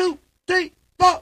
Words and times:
two, 0.00 0.16
three, 0.46 0.72
four. 0.98 1.20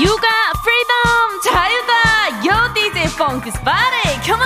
육아 0.00 0.28
freedom 0.64 1.40
자유다. 1.44 2.46
yo 2.46 2.72
DJ 2.72 3.16
pump 3.18 3.39
this 3.39 3.60
party 3.60 4.18
come 4.26 4.35
on 4.35 4.40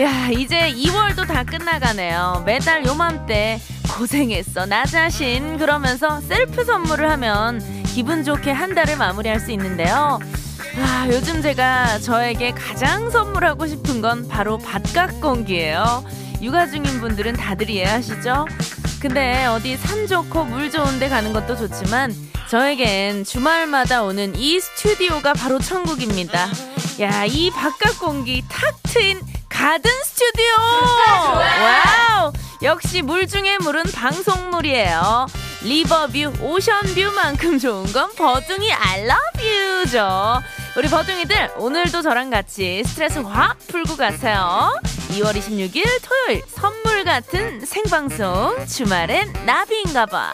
야 0.00 0.28
이제 0.30 0.72
2월도 0.72 1.26
다 1.26 1.44
끝나가네요. 1.44 2.42
매달 2.46 2.86
요맘때 2.86 3.60
고생했어 3.98 4.64
나 4.64 4.86
자신. 4.86 5.58
그러면서 5.58 6.22
셀프 6.22 6.64
선물을 6.64 7.10
하면 7.10 7.60
기분 7.84 8.24
좋게 8.24 8.50
한 8.50 8.74
달을 8.74 8.96
마무리할 8.96 9.40
수 9.40 9.50
있는데요 9.50 10.20
아, 10.78 11.06
요즘 11.08 11.42
제가 11.42 11.98
저에게 11.98 12.52
가장 12.52 13.10
선물하고 13.10 13.66
싶은 13.66 14.00
건 14.00 14.28
바로 14.28 14.58
바깥 14.58 15.20
공기예요. 15.20 16.04
육아 16.40 16.66
중인 16.68 17.00
분들은 17.00 17.34
다들 17.34 17.68
이해하시죠? 17.68 18.46
근데 19.00 19.46
어디 19.46 19.76
산 19.76 20.06
좋고 20.06 20.44
물 20.44 20.70
좋은 20.70 20.98
데 20.98 21.08
가는 21.08 21.32
것도 21.32 21.56
좋지만 21.56 22.14
저에겐 22.48 23.24
주말마다 23.24 24.02
오는 24.02 24.34
이 24.36 24.60
스튜디오가 24.60 25.32
바로 25.32 25.58
천국입니다. 25.58 26.48
야, 27.00 27.24
이 27.24 27.50
바깥 27.50 27.98
공기 27.98 28.42
탁 28.48 28.74
트인 28.84 29.20
가든 29.48 29.90
스튜디오! 30.04 30.54
wow! 31.06 32.32
역시 32.62 33.02
물 33.02 33.26
중에 33.26 33.58
물은 33.58 33.84
방송물이에요. 33.92 35.26
river 35.62 36.34
view, 36.42 36.70
ocean 36.70 36.97
view만큼 36.97 37.58
좋은 37.58 37.92
건 37.92 38.14
버둥이 38.14 38.70
you죠. 39.90 40.40
우리 40.80 40.88
버둥이들 40.88 41.50
오늘도 41.58 42.00
저랑 42.00 42.30
같이 42.30 42.82
스트레스 42.86 43.18
확 43.18 43.58
풀고 43.68 43.96
가세요. 43.96 44.72
2월 45.10 45.36
26일 45.36 45.84
토요일 46.02 46.42
선물 46.48 47.04
같은 47.04 47.60
생방송 47.66 48.64
주말엔 48.66 49.30
나비인가봐. 49.44 50.32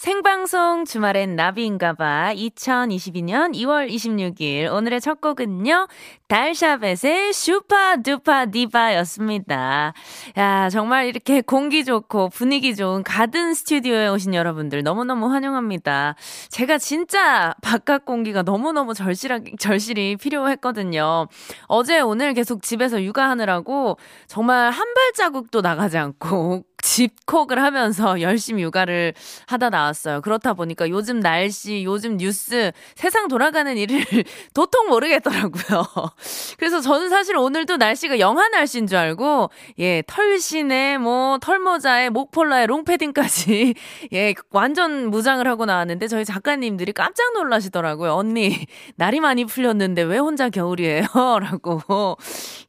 생방송 0.00 0.86
주말엔 0.86 1.36
나비인가봐 1.36 2.32
2022년 2.34 3.54
2월 3.54 3.86
26일 3.90 4.72
오늘의 4.72 4.98
첫 4.98 5.20
곡은요 5.20 5.88
달샤벳의 6.26 7.34
슈파 7.34 7.96
두파 7.96 8.46
디바였습니다. 8.46 9.92
야 10.38 10.70
정말 10.70 11.04
이렇게 11.04 11.42
공기 11.42 11.84
좋고 11.84 12.30
분위기 12.30 12.74
좋은 12.74 13.02
가든 13.02 13.52
스튜디오에 13.52 14.08
오신 14.08 14.32
여러분들 14.32 14.82
너무너무 14.84 15.30
환영합니다. 15.30 16.14
제가 16.48 16.78
진짜 16.78 17.52
바깥 17.60 18.06
공기가 18.06 18.42
너무너무 18.42 18.94
절실하게 18.94 19.56
절실히 19.58 20.16
필요했거든요. 20.16 21.26
어제 21.66 22.00
오늘 22.00 22.32
계속 22.32 22.62
집에서 22.62 23.02
육아하느라고 23.02 23.98
정말 24.28 24.70
한 24.70 24.94
발자국도 24.94 25.60
나가지 25.60 25.98
않고 25.98 26.64
집콕을 27.00 27.62
하면서 27.62 28.20
열심히 28.20 28.62
육아를 28.62 29.14
하다 29.46 29.70
나왔어요. 29.70 30.20
그렇다 30.20 30.52
보니까 30.52 30.90
요즘 30.90 31.20
날씨, 31.20 31.82
요즘 31.84 32.18
뉴스, 32.18 32.72
세상 32.94 33.28
돌아가는 33.28 33.74
일을 33.76 34.04
도통 34.52 34.88
모르겠더라고요. 34.88 35.84
그래서 36.58 36.80
저는 36.80 37.08
사실 37.08 37.36
오늘도 37.36 37.78
날씨가 37.78 38.18
영하 38.18 38.48
날씨인 38.48 38.86
줄 38.86 38.98
알고, 38.98 39.50
예, 39.78 40.02
털신에 40.06 40.98
뭐, 40.98 41.38
털모자에 41.38 42.10
목폴라에 42.10 42.66
롱패딩까지, 42.66 43.74
예, 44.12 44.34
완전 44.50 45.08
무장을 45.10 45.46
하고 45.46 45.64
나왔는데 45.64 46.06
저희 46.06 46.24
작가님들이 46.26 46.92
깜짝 46.92 47.32
놀라시더라고요. 47.32 48.12
언니, 48.14 48.66
날이 48.96 49.20
많이 49.20 49.44
풀렸는데 49.46 50.02
왜 50.02 50.18
혼자 50.18 50.50
겨울이에요? 50.50 51.06
라고. 51.40 52.16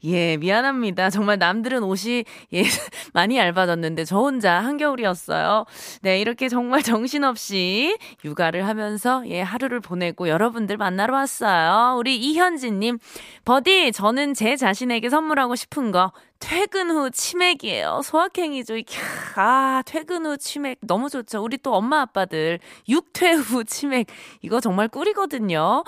예, 0.06 0.38
미안합니다. 0.38 1.10
정말 1.10 1.38
남들은 1.38 1.84
옷이, 1.84 2.24
예, 2.54 2.64
많이 3.14 3.38
얇아졌는데 3.38 4.06
저 4.06 4.21
혼자 4.22 4.60
한겨울이었어요. 4.60 5.66
네, 6.02 6.20
이렇게 6.20 6.50
정말 6.50 6.82
정신없이 6.84 7.98
육아를 8.24 8.68
하면서 8.68 9.24
예, 9.28 9.42
하루를 9.42 9.80
보내고 9.80 10.30
여러분들 10.30 10.78
만나러 10.78 11.14
왔어요. 11.16 11.98
우리 11.98 12.18
이현진님, 12.18 13.00
버디, 13.46 13.92
저는 13.92 14.34
제 14.34 14.56
자신에게 14.56 15.10
선물하고 15.10 15.56
싶은 15.56 15.92
거 15.92 16.12
퇴근 16.42 16.90
후 16.90 17.10
치맥이에요. 17.12 18.02
소확행이죠. 18.04 18.74
아, 19.36 19.84
퇴근 19.86 20.26
후 20.26 20.38
치맥 20.38 20.80
너무 20.82 21.08
좋죠. 21.10 21.42
우리 21.42 21.58
또 21.58 21.74
엄마 21.76 22.02
아빠들 22.02 22.60
육퇴 22.90 23.32
후 23.34 23.64
치맥 23.64 24.08
이거 24.42 24.60
정말 24.60 24.88
꿀이거든요. 24.90 25.84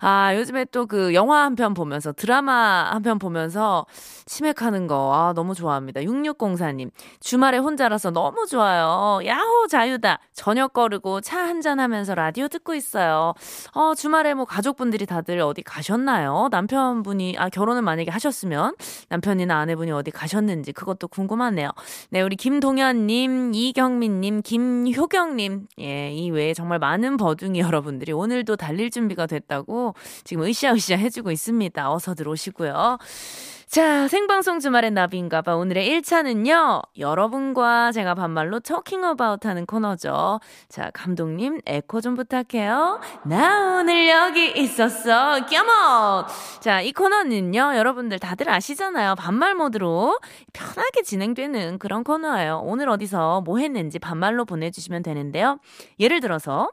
아, 0.00 0.34
요즘에 0.34 0.64
또 0.66 0.86
그 0.86 1.12
영화 1.14 1.44
한 1.44 1.54
편 1.54 1.74
보면서 1.74 2.12
드라마 2.12 2.90
한 2.90 3.02
편 3.02 3.18
보면서 3.18 3.84
치맥하는 4.26 4.86
거 4.86 5.12
아, 5.14 5.32
너무 5.34 5.54
좋아합니다. 5.54 6.00
6604님. 6.00 6.90
주말에 7.20 7.58
혼자라서 7.58 8.10
너무 8.10 8.46
좋아요. 8.46 9.20
야호 9.24 9.66
자유다. 9.68 10.18
저녁 10.32 10.72
거르고 10.72 11.20
차 11.20 11.38
한잔 11.40 11.78
하면서 11.78 12.14
라디오 12.14 12.48
듣고 12.48 12.74
있어요. 12.74 13.34
어, 13.74 13.94
주말에 13.94 14.32
뭐 14.34 14.46
가족분들이 14.46 15.04
다들 15.06 15.40
어디 15.40 15.62
가셨나요? 15.62 16.48
남편분이 16.50 17.36
아, 17.38 17.48
결혼을 17.50 17.82
만약에 17.82 18.10
하셨으면 18.10 18.74
남편이나 19.10 19.56
아내분이 19.58 19.89
분이 19.90 19.92
어디 19.92 20.10
가셨는지 20.10 20.72
그것도 20.72 21.08
궁금하네요. 21.08 21.70
네, 22.10 22.22
우리 22.22 22.36
김동현님, 22.36 23.52
이경민님, 23.54 24.42
김효경님, 24.42 25.66
예, 25.80 26.12
이 26.12 26.30
외에 26.30 26.54
정말 26.54 26.78
많은 26.78 27.16
버둥이 27.16 27.60
여러분들이 27.60 28.12
오늘도 28.12 28.56
달릴 28.56 28.90
준비가 28.90 29.26
됐다고 29.26 29.94
지금 30.24 30.44
으쌰으쌰 30.44 30.96
해주고 30.96 31.30
있습니다. 31.30 31.92
어서 31.92 32.14
들어오시고요. 32.14 32.98
자, 33.70 34.08
생방송 34.08 34.58
주말의 34.58 34.90
나비인가봐. 34.90 35.54
오늘의 35.54 35.88
1차는요, 36.02 36.82
여러분과 36.98 37.92
제가 37.92 38.16
반말로 38.16 38.58
토킹 38.58 39.04
어바웃 39.04 39.46
하는 39.46 39.64
코너죠. 39.64 40.40
자, 40.68 40.90
감독님, 40.92 41.60
에코 41.66 42.00
좀 42.00 42.16
부탁해요. 42.16 42.98
나 43.26 43.78
오늘 43.78 44.08
여기 44.08 44.50
있었어. 44.60 45.46
껴머! 45.46 46.26
자, 46.58 46.80
이 46.80 46.90
코너는요, 46.90 47.76
여러분들 47.76 48.18
다들 48.18 48.50
아시잖아요. 48.50 49.14
반말 49.14 49.54
모드로 49.54 50.18
편하게 50.52 51.02
진행되는 51.04 51.78
그런 51.78 52.02
코너예요. 52.02 52.62
오늘 52.64 52.88
어디서 52.88 53.42
뭐 53.42 53.58
했는지 53.58 54.00
반말로 54.00 54.46
보내주시면 54.46 55.04
되는데요. 55.04 55.60
예를 56.00 56.18
들어서, 56.18 56.70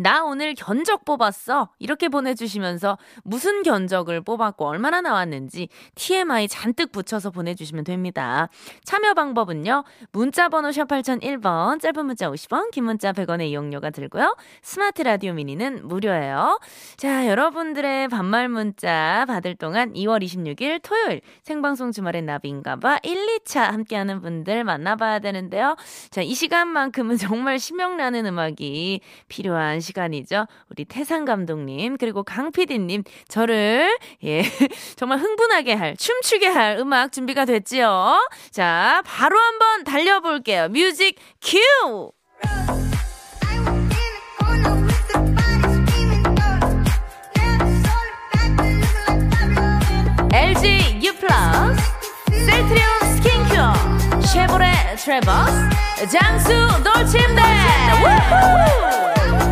나 0.00 0.24
오늘 0.24 0.54
견적 0.54 1.04
뽑았어. 1.04 1.68
이렇게 1.78 2.08
보내주시면서 2.08 2.96
무슨 3.22 3.62
견적을 3.62 4.22
뽑았고 4.22 4.66
얼마나 4.66 5.02
나왔는지 5.02 5.68
TMI 5.94 6.48
잔뜩 6.48 6.90
붙여서 6.90 7.28
보내주시면 7.30 7.84
됩니다. 7.84 8.48
참여 8.84 9.12
방법은요. 9.12 9.84
문자번호 10.12 10.72
샵 10.72 10.88
8001번, 10.88 11.82
짧은 11.82 12.06
문자 12.06 12.30
50원, 12.30 12.70
긴 12.70 12.84
문자 12.84 13.12
100원의 13.12 13.48
이용료가 13.48 13.90
들고요. 13.90 14.36
스마트 14.62 15.02
라디오 15.02 15.34
미니는 15.34 15.86
무료예요. 15.86 16.58
자, 16.96 17.28
여러분들의 17.28 18.08
반말 18.08 18.48
문자 18.48 19.26
받을 19.28 19.54
동안 19.54 19.92
2월 19.92 20.24
26일 20.24 20.80
토요일 20.82 21.20
생방송 21.42 21.92
주말엔 21.92 22.24
나비인가봐 22.24 23.00
1, 23.02 23.40
2차 23.44 23.70
함께하는 23.70 24.22
분들 24.22 24.64
만나봐야 24.64 25.18
되는데요. 25.18 25.76
자, 26.08 26.22
이 26.22 26.32
시간만큼은 26.32 27.18
정말 27.20 27.58
심형나는 27.58 28.24
음악이 28.24 29.02
필요한 29.28 29.80
시간 29.80 29.89
시간이죠. 29.90 30.46
우리 30.70 30.84
태상 30.84 31.24
감독님 31.24 31.96
그리고 31.98 32.22
강 32.22 32.52
PD님 32.52 33.02
저를 33.28 33.98
예 34.24 34.42
정말 34.96 35.18
흥분하게 35.18 35.74
할 35.74 35.96
춤추게 35.96 36.46
할 36.46 36.76
음악 36.78 37.12
준비가 37.12 37.44
됐지요. 37.44 38.18
자 38.50 39.02
바로 39.04 39.38
한번 39.38 39.84
달려볼게요. 39.84 40.68
music 40.68 41.16
cue. 41.42 42.12
LG 50.32 51.00
U 51.02 51.12
플러스 51.14 51.82
셀트리온 52.28 53.16
스킨큐어 53.16 54.20
쉐보레 54.22 54.72
트레버스 54.96 56.08
장수 56.10 56.48
돌침대 56.84 57.42
우후! 58.02 59.49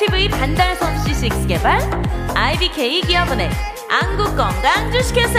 MTV 0.00 0.28
반달 0.30 0.74
솜씨 0.76 1.26
6 1.26 1.46
개발 1.46 1.78
IBK 2.34 3.02
기업은행 3.02 3.50
안국건강 3.90 4.90
주식회사. 4.90 5.38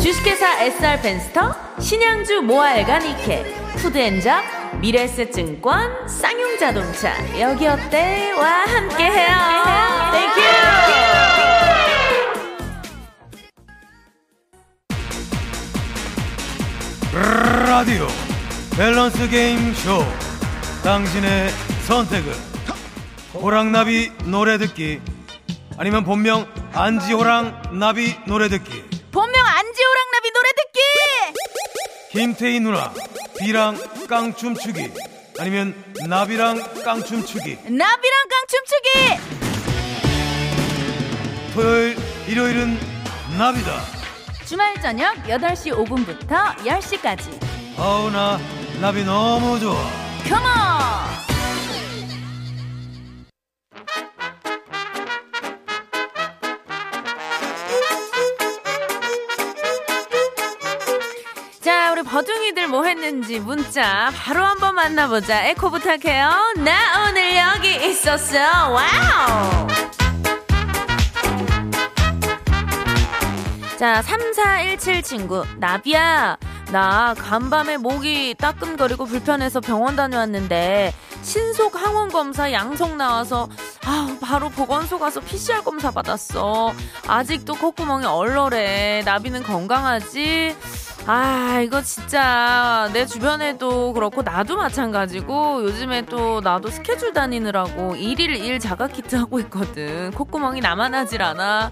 주식회사 0.00 0.62
SR 0.62 1.02
펜스터 1.02 1.56
신양주 1.80 2.42
모아일간 2.42 3.04
이케 3.04 3.42
푸드엔잡 3.78 4.44
미래에셋증권 4.78 6.06
쌍용자동차. 6.06 7.40
여기 7.40 7.66
어때와 7.66 8.66
함께해요. 8.66 9.34
땡큐 10.12 10.40
라디오 17.68 18.23
밸런스 18.76 19.28
게임 19.28 19.72
쇼. 19.74 20.04
당신의 20.82 21.50
선택은? 21.86 22.32
호랑나비 23.34 24.10
노래 24.24 24.58
듣기. 24.58 25.00
아니면 25.78 26.04
본명 26.04 26.46
안지호랑 26.72 27.78
나비 27.78 28.16
노래 28.26 28.48
듣기. 28.48 28.84
본명 29.12 29.46
안지호랑 29.46 30.10
나비 30.12 30.30
노래 30.32 30.48
듣기! 30.56 30.80
김태희 32.10 32.60
누나 32.60 32.92
비랑 33.38 33.78
깡춤 34.08 34.54
추기. 34.56 34.90
아니면 35.38 35.74
나비랑 36.06 36.82
깡춤 36.84 37.24
추기. 37.24 37.56
나비랑 37.62 38.28
깡춤 38.28 38.60
추기! 38.66 39.18
토요일 41.54 41.96
일요일은 42.26 42.78
나비다. 43.38 43.80
주말 44.46 44.74
저녁 44.82 45.14
8시 45.24 45.72
5분부터 45.86 46.56
10시까지. 46.58 47.44
어우, 47.78 48.10
나, 48.10 48.38
나비 48.80 49.04
너무 49.04 49.58
좋아. 49.58 49.74
컴온! 50.28 50.74
자, 61.60 61.92
우리 61.92 62.02
버둥이들 62.02 62.68
뭐 62.68 62.84
했는지 62.84 63.40
문자 63.40 64.10
바로 64.14 64.44
한번 64.44 64.74
만나보자. 64.74 65.46
에코 65.46 65.70
부탁해요. 65.70 66.28
나 66.58 67.08
오늘 67.08 67.36
여기 67.36 67.88
있었어. 67.88 68.38
wow! 68.70 69.66
자, 73.78 74.02
3417 74.02 75.02
친구. 75.02 75.44
나비야, 75.58 76.36
나 76.72 77.14
간밤에 77.14 77.76
목이 77.76 78.34
따끔거리고 78.38 79.04
불편해서 79.04 79.60
병원 79.60 79.96
다녀왔는데, 79.96 80.92
신속 81.22 81.80
항원 81.80 82.10
검사 82.10 82.52
양성 82.52 82.96
나와서, 82.96 83.48
아 83.86 84.16
바로 84.20 84.48
보건소 84.48 84.98
가서 84.98 85.20
PCR 85.20 85.62
검사 85.62 85.90
받았어. 85.90 86.72
아직도 87.06 87.54
콧구멍이 87.54 88.06
얼얼해. 88.06 89.02
나비는 89.04 89.42
건강하지? 89.42 90.56
아, 91.06 91.60
이거 91.62 91.82
진짜 91.82 92.88
내 92.94 93.04
주변에도 93.04 93.92
그렇고 93.92 94.22
나도 94.22 94.56
마찬가지고 94.56 95.62
요즘에 95.64 96.06
또 96.06 96.40
나도 96.40 96.70
스케줄 96.70 97.12
다니느라고 97.12 97.94
일일 97.96 98.36
일 98.36 98.58
자가 98.58 98.88
키트 98.88 99.16
하고 99.16 99.38
있거든. 99.40 100.10
콧구멍이 100.12 100.60
나만 100.60 100.94
하질 100.94 101.20
않아. 101.22 101.70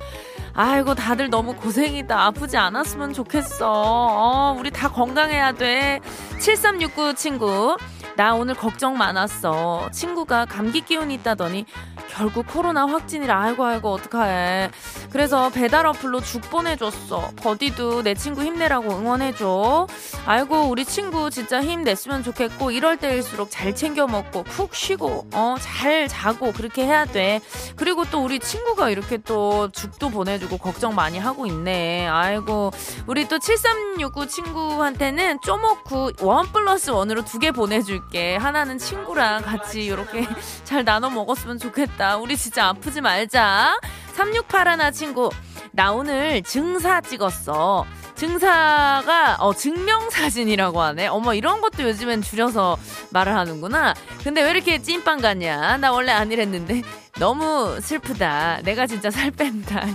아이고 0.54 0.94
다들 0.94 1.30
너무 1.30 1.54
고생이다. 1.54 2.26
아프지 2.26 2.56
않았으면 2.56 3.12
좋겠어. 3.14 3.70
어, 3.70 4.56
우리 4.58 4.70
다 4.70 4.88
건강해야 4.88 5.52
돼. 5.52 6.00
7369 6.40 7.14
친구. 7.14 7.76
나 8.16 8.34
오늘 8.34 8.54
걱정 8.54 8.96
많았어. 8.98 9.88
친구가 9.92 10.44
감기 10.46 10.82
기운 10.82 11.10
있다더니 11.10 11.64
결국 12.10 12.46
코로나 12.46 12.86
확진이라 12.86 13.40
아이고 13.40 13.64
아이고 13.64 13.90
어떡해. 13.90 14.70
그래서 15.10 15.48
배달 15.50 15.86
어플로 15.86 16.20
죽 16.20 16.42
보내줬어. 16.50 17.30
버디도 17.36 18.02
내 18.02 18.14
친구 18.14 18.42
힘내라고 18.42 18.90
응원해줘. 18.90 19.86
아이고 20.26 20.68
우리 20.68 20.84
친구 20.84 21.30
진짜 21.30 21.62
힘냈으면 21.62 22.22
좋겠고 22.22 22.70
이럴 22.70 22.98
때일수록 22.98 23.50
잘 23.50 23.74
챙겨 23.74 24.06
먹고 24.06 24.42
푹 24.44 24.74
쉬고 24.74 25.28
어 25.32 25.56
잘 25.60 26.06
자고 26.08 26.52
그렇게 26.52 26.84
해야 26.84 27.04
돼. 27.06 27.40
그리고 27.76 28.04
또 28.10 28.22
우리 28.22 28.38
친구가 28.38 28.90
이렇게 28.90 29.16
또 29.18 29.70
죽도 29.70 30.10
보내주고 30.10 30.58
걱정 30.58 30.94
많이 30.94 31.18
하고 31.18 31.46
있네. 31.46 32.06
아이고 32.08 32.72
우리 33.06 33.26
또 33.28 33.38
7369 33.38 34.26
친구한테는 34.28 35.38
쪼먹고 35.42 36.10
원 36.20 36.46
플러스 36.52 36.90
원으로 36.90 37.24
두 37.24 37.38
개 37.42 37.50
보내줄 37.50 38.01
게. 38.10 38.36
하나는 38.36 38.78
친구랑 38.78 39.42
같이 39.42 39.84
이렇게 39.84 40.26
잘 40.64 40.84
나눠 40.84 41.10
먹었으면 41.10 41.58
좋겠다. 41.58 42.16
우리 42.16 42.36
진짜 42.36 42.68
아프지 42.68 43.00
말자. 43.00 43.78
368 44.14 44.68
하나 44.68 44.90
친구. 44.90 45.30
나 45.72 45.92
오늘 45.92 46.42
증사 46.42 47.00
찍었어. 47.00 47.86
증사가 48.14 49.36
어 49.40 49.52
증명사진이라고 49.52 50.80
하네. 50.80 51.06
어머 51.08 51.34
이런 51.34 51.60
것도 51.60 51.82
요즘엔 51.82 52.22
줄여서 52.22 52.78
말을 53.10 53.34
하는구나. 53.34 53.94
근데 54.22 54.42
왜 54.42 54.50
이렇게 54.50 54.78
찐빵 54.80 55.20
같냐? 55.20 55.78
나 55.78 55.92
원래 55.92 56.12
안 56.12 56.30
이랬는데 56.30 56.82
너무 57.18 57.80
슬프다. 57.80 58.60
내가 58.62 58.86
진짜 58.86 59.10
살 59.10 59.30
뺀다. 59.30 59.86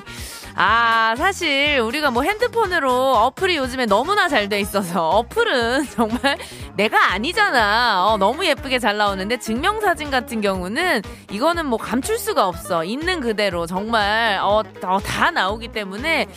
아, 0.59 1.13
사실 1.18 1.80
우리가 1.80 2.09
뭐 2.09 2.24
핸드폰으로 2.24 2.92
어플이 2.92 3.57
요즘에 3.57 3.86
너무나 3.86 4.27
잘 4.27 4.48
돼 4.48 4.59
있어서 4.62 5.09
어플은 5.09 5.89
정말 5.92 6.38
내가 6.75 7.12
아니잖아. 7.12 8.06
어, 8.07 8.18
너무 8.18 8.45
예쁘게 8.45 8.80
잘 8.80 8.95
나오는데 8.98 9.38
증명사진 9.39 10.09
같은 10.09 10.39
경우는 10.42 11.01
이거는 11.31 11.65
뭐 11.65 11.77
감출 11.77 12.18
수가 12.18 12.48
없어. 12.48 12.86
있는 12.86 13.19
그대로 13.19 13.65
정말 13.68 14.39
어, 14.42 14.63
어, 14.83 15.00
다 15.00 15.31
나오기 15.31 15.68
때문에 15.69 16.27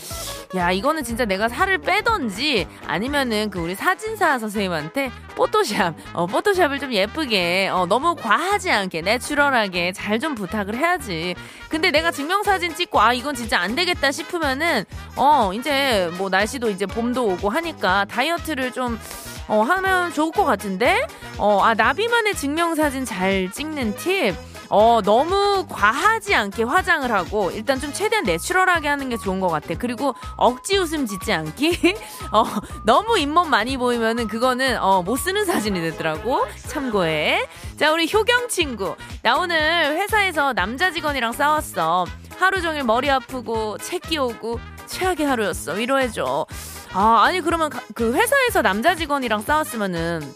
야, 0.57 0.73
이거는 0.73 1.05
진짜 1.05 1.25
내가 1.25 1.49
살을 1.49 1.79
빼던지 1.79 2.67
아니면은 2.85 3.49
그 3.51 3.61
우리 3.61 3.77
사진사 3.77 4.39
선생님한테 4.41 5.13
포토샵, 5.41 5.95
어, 6.13 6.27
포토샵을 6.27 6.79
좀 6.81 6.93
예쁘게, 6.93 7.69
어, 7.73 7.87
너무 7.87 8.15
과하지 8.15 8.71
않게, 8.71 9.01
내추럴하게 9.01 9.93
잘 9.93 10.21
좀 10.21 10.35
부탁을 10.35 10.77
해야지. 10.77 11.35
근데 11.71 11.91
내가 11.91 12.11
증명사진 12.11 12.75
찍고, 12.75 13.01
아, 13.01 13.15
이건 13.15 13.35
진짜 13.35 13.59
안 13.59 13.75
되겠다 13.75 14.13
싶으면은, 14.13 14.85
어, 15.17 15.51
이제 15.55 16.11
뭐 16.19 16.29
날씨도 16.29 16.69
이제 16.69 16.85
봄도 16.85 17.27
오고 17.27 17.49
하니까 17.49 18.05
다이어트를 18.05 18.73
좀, 18.73 19.01
어, 19.49 19.63
하면 19.63 20.13
좋을 20.13 20.31
것 20.33 20.45
같은데? 20.45 21.07
어, 21.39 21.63
아, 21.63 21.73
나비만의 21.73 22.35
증명사진 22.35 23.07
잘 23.07 23.51
찍는 23.51 23.97
팁. 23.97 24.35
어, 24.71 25.01
너무 25.03 25.67
과하지 25.69 26.35
않게 26.35 26.63
화장을 26.63 27.11
하고 27.11 27.51
일단 27.51 27.81
좀 27.81 27.93
최대한 27.93 28.25
내추럴하게 28.25 28.87
하는 28.89 29.09
게 29.09 29.17
좋은 29.17 29.41
것 29.41 29.49
같아. 29.49 29.75
그리고 29.77 30.15
억지 30.37 30.79
웃음 30.79 31.07
짓지 31.07 31.33
않기. 31.33 31.97
어, 32.33 32.45
너무 32.85 33.19
잇몸 33.19 33.51
많이 33.51 33.77
보이면은 33.77 34.29
그거는 34.29 34.81
어, 34.81 35.03
못 35.03 35.17
쓰는 35.17 35.45
사진이 35.45 35.81
되더라고. 35.81 36.47
참고해. 36.69 37.49
자, 37.77 37.93
우리 37.93 38.09
효경 38.13 38.49
친구. 38.49 38.95
나 39.23 39.37
오늘 39.37 39.97
회사에서 39.97 40.53
남자 40.53 40.93
직원이랑 40.93 41.33
싸웠어. 41.33 42.07
하루 42.39 42.63
종일 42.63 42.85
머리 42.85 43.11
아프고 43.11 43.77
책 43.79 44.03
끼오고 44.03 44.61
최악의 44.87 45.27
하루였어. 45.27 45.73
위로해줘. 45.73 46.47
아, 46.93 47.23
아니 47.25 47.41
그러면 47.41 47.71
그 47.95 48.15
회사에서 48.15 48.63
남자 48.63 48.95
직원이랑 48.95 49.43
싸웠으면은 49.43 50.33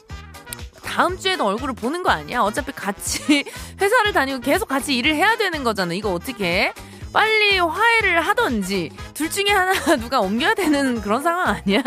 다음 0.85 1.19
주에도 1.19 1.45
얼굴을 1.47 1.75
보는 1.75 2.03
거 2.05 2.11
아니야? 2.11 2.43
어차피 2.43 2.71
같이 2.85 3.45
회사를 3.81 4.13
다니고 4.13 4.41
계속 4.41 4.69
같이 4.69 4.95
일을 4.97 5.15
해야 5.15 5.37
되는 5.37 5.65
거잖아. 5.65 5.95
이거 5.95 6.13
어떻게 6.13 6.45
해? 6.45 6.75
빨리 7.13 7.59
화해를 7.59 8.21
하던지 8.21 8.91
둘 9.15 9.31
중에 9.31 9.47
하나 9.49 9.73
누가 9.97 10.21
옮겨야 10.21 10.55
되는 10.55 11.01
그런 11.01 11.23
상황 11.23 11.47
아니야? 11.47 11.81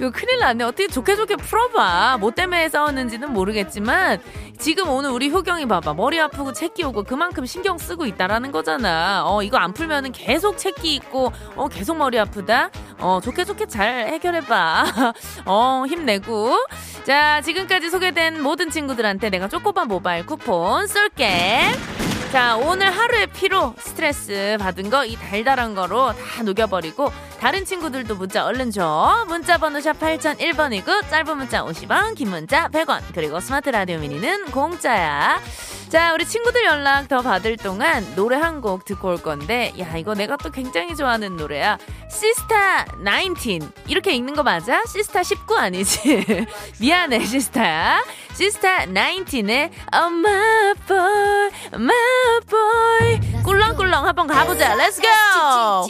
이거 0.00 0.10
큰일 0.10 0.38
났네. 0.38 0.64
어떻게 0.64 0.88
좋게 0.88 1.14
좋게 1.14 1.36
풀어봐. 1.36 2.16
뭐 2.20 2.30
때문에 2.30 2.70
싸웠는지는 2.70 3.34
모르겠지만 3.34 4.18
지금 4.58 4.88
오늘 4.88 5.10
우리 5.10 5.28
효경이 5.28 5.66
봐봐. 5.66 5.92
머리 5.92 6.18
아프고 6.18 6.54
책기 6.54 6.84
오고 6.84 7.02
그만큼 7.02 7.44
신경 7.44 7.76
쓰고 7.76 8.06
있다라는 8.06 8.50
거잖아. 8.50 9.24
어, 9.26 9.42
이거 9.42 9.58
안 9.58 9.74
풀면은 9.74 10.12
계속 10.12 10.56
책기 10.56 10.94
있고, 10.94 11.32
어, 11.54 11.68
계속 11.68 11.98
머리 11.98 12.18
아프다? 12.18 12.70
어, 12.98 13.20
좋게 13.22 13.44
좋게 13.44 13.66
잘 13.66 14.08
해결해봐. 14.08 15.12
어, 15.44 15.84
힘내고. 15.86 16.56
자, 17.04 17.42
지금까지 17.42 17.90
소개된 17.90 18.42
모든 18.42 18.70
친구들한테 18.70 19.28
내가 19.28 19.48
쪼꼬바 19.48 19.84
모바일 19.84 20.24
쿠폰 20.24 20.86
쏠게. 20.86 22.09
자, 22.30 22.56
오늘 22.56 22.90
하루의 22.92 23.26
피로, 23.28 23.74
스트레스 23.78 24.56
받은 24.60 24.88
거 24.88 25.04
이 25.04 25.16
달달한 25.16 25.74
거로 25.74 26.12
다 26.12 26.42
녹여버리고 26.44 27.10
다른 27.40 27.64
친구들도 27.64 28.14
문자 28.14 28.44
얼른 28.44 28.70
줘. 28.70 29.24
문자 29.26 29.58
번호 29.58 29.80
샵 29.80 29.98
8001번이고 29.98 31.10
짧은 31.10 31.36
문자 31.36 31.64
50원, 31.64 32.14
긴 32.14 32.30
문자 32.30 32.68
100원. 32.68 33.00
그리고 33.14 33.40
스마트 33.40 33.70
라디오 33.70 33.98
미니는 33.98 34.52
공짜야. 34.52 35.40
자, 35.90 36.14
우리 36.14 36.24
친구들 36.24 36.64
연락 36.64 37.08
더 37.08 37.20
받을 37.20 37.56
동안 37.56 38.06
노래 38.14 38.36
한 38.36 38.60
곡 38.60 38.84
듣고 38.84 39.08
올 39.08 39.16
건데, 39.16 39.72
야, 39.80 39.96
이거 39.96 40.14
내가 40.14 40.36
또 40.36 40.50
굉장히 40.50 40.94
좋아하는 40.94 41.36
노래야. 41.36 41.78
시스타 42.10 42.84
19. 43.02 43.70
이렇게 43.88 44.12
읽는 44.12 44.34
거 44.34 44.42
맞아? 44.44 44.82
시스타 44.86 45.22
19 45.24 45.56
아니지? 45.56 46.46
미안해, 46.80 47.24
시스타야. 47.24 48.04
시스타 48.34 48.86
19의 48.86 49.70
Oh 49.92 50.14
my 50.14 50.74
boy, 50.86 51.50
my 51.74 52.40
boy. 52.48 53.42
꿀렁꿀렁 53.42 54.06
한번 54.06 54.26
가보자. 54.28 54.76
Let's 54.76 55.00
go! 55.00 55.88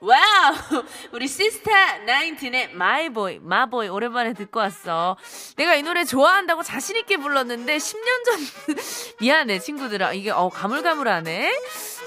wow! 0.00 0.54
우리 1.12 1.26
시스타 1.26 1.70
19의 2.06 2.72
my 2.72 2.94
boy, 2.94 3.38
ma 3.40 3.59
boy 3.59 3.88
오랜만에 3.88 4.34
듣고 4.34 4.60
왔어. 4.60 5.16
내가 5.56 5.74
이 5.74 5.82
노래 5.82 6.04
좋아한다고 6.04 6.62
자신있게 6.62 7.16
불렀는데 7.16 7.78
10년 7.78 8.24
전, 8.26 8.76
미안해, 9.20 9.58
친구들아. 9.58 10.12
이게, 10.12 10.30
어, 10.30 10.50
가물가물하네. 10.50 11.50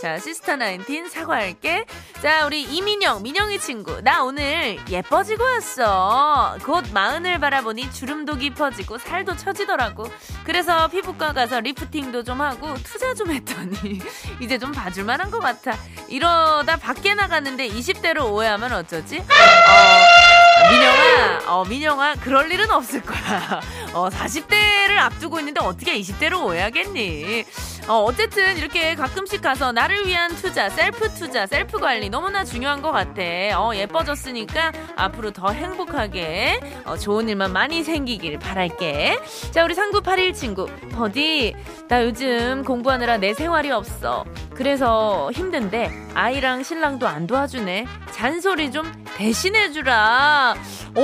자, 0.01 0.19
시스타 0.19 0.55
19 0.58 1.10
사과할게. 1.10 1.86
자, 2.22 2.46
우리 2.46 2.62
이민영, 2.62 3.24
민영이 3.24 3.60
친구. 3.60 4.01
나 4.01 4.24
오늘 4.24 4.77
예뻐지고 4.89 5.43
왔어. 5.43 6.58
곧 6.63 6.86
마흔을 6.93 7.39
바라보니 7.39 7.91
주름도 7.91 8.36
깊어지고 8.36 8.98
살도 9.00 9.36
처지더라고. 9.36 10.05
그래서 10.46 10.88
피부과 10.88 11.34
가서 11.34 11.60
lifting도 11.59 12.23
좀 12.24 12.39
하고 12.39 12.74
투자 12.84 13.13
좀 13.13 13.31
했더니 13.31 14.00
이제 14.39 14.58
좀 14.58 14.72
봐줄만한 14.72 15.31
것 15.31 15.39
같아. 15.39 15.75
이러다 16.08 16.77
밖에 16.77 17.13
나갔는데 17.13 17.67
20대로 17.79 18.31
오해하면 18.31 18.74
어쩌지? 18.74 19.19
어, 19.19 20.69
민영아, 20.69 21.39
어, 21.48 21.65
민영아, 21.65 22.15
그럴 22.15 22.51
일은 22.51 22.69
없을 22.69 23.01
거야. 23.01 23.62
어, 23.93 24.09
40대를 24.09 24.98
앞두고 24.98 25.39
있는데 25.39 25.62
어떻게 25.62 25.98
20대로 26.00 26.43
오해하겠니? 26.45 27.45
어, 27.89 28.03
어쨌든 28.03 28.55
이렇게 28.55 28.93
가끔씩 28.93 29.41
가서 29.41 29.72
나를 29.72 30.05
위한 30.05 30.29
투자, 30.36 30.69
셀프 30.69 31.12
투자, 31.15 31.48
셀프 31.48 31.79
관리 31.79 32.12
너무나 32.12 32.46
중요한 32.46 32.84
것 32.84 32.91
같아. 32.91 33.22
어, 33.55 33.74
예뻐졌으니까 33.74 34.72
앞으로 34.96 35.31
더 35.31 35.50
행복하게 35.50 36.60
어, 36.86 36.96
좋은 36.98 37.27
일만 37.27 37.51
많이 37.51 37.84
생기길 37.84 38.38
바랄게. 38.38 39.19
자, 39.50 39.63
우리 39.63 39.74
3981 39.74 40.34
친구. 40.34 40.67
버디, 40.91 41.55
나 41.88 42.03
요즘 42.03 42.63
공부하느라 42.63 43.17
내 43.17 43.34
생활이 43.34 43.72
없어. 43.72 44.24
그래서 44.53 45.31
힘든데 45.34 45.89
아이랑 46.13 46.62
신랑도 46.62 47.08
안 47.08 47.25
도와주네. 47.25 47.88
잔소리 48.12 48.72
좀 48.72 48.91
대신해주라. 49.17 50.55
오, 50.96 51.01